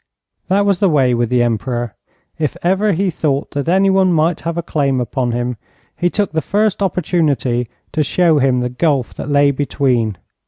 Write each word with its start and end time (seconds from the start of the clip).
That 0.47 0.65
was 0.65 0.79
the 0.79 0.89
way 0.89 1.13
with 1.13 1.29
the 1.29 1.43
Emperor. 1.43 1.93
If 2.39 2.57
ever 2.63 2.93
he 2.93 3.11
thought 3.11 3.51
that 3.51 3.69
anyone 3.69 4.11
might 4.11 4.41
have 4.41 4.57
a 4.57 4.63
claim 4.63 4.99
upon 4.99 5.31
him, 5.31 5.57
he 5.95 6.09
took 6.09 6.31
the 6.31 6.41
first 6.41 6.81
opportunity 6.81 7.69
to 7.91 8.01
show 8.03 8.39
him 8.39 8.61
the 8.61 8.69
gulf 8.69 9.13
that 9.13 9.29
lay 9.29 9.51
between. 9.51 10.17